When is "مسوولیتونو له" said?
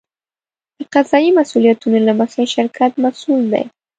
1.37-2.13